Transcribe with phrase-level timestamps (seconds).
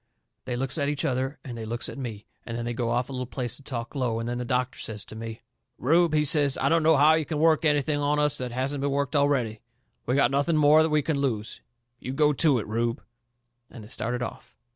[0.45, 3.07] They looks at each other and they looks at me, and then they go off
[3.07, 5.43] a little piece and talk low, and then the doctor says to me:
[5.77, 8.81] "Rube," he says, "I don't know how you can work anything on us that hasn't
[8.81, 9.61] been worked already.
[10.07, 11.59] We've got nothing more we can lose.
[11.99, 13.03] You go to it, Rube."
[13.69, 14.55] And they started off.